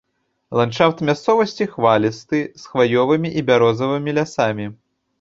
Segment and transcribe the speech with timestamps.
[0.59, 4.65] Ландшафт мясцовасці хвалісты з хваёвымі і бярозавымі лясамі.